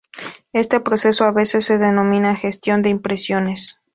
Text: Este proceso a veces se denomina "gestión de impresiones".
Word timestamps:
Este 0.51 0.79
proceso 0.79 1.25
a 1.25 1.31
veces 1.31 1.63
se 1.63 1.77
denomina 1.77 2.35
"gestión 2.35 2.81
de 2.81 2.89
impresiones". 2.89 3.79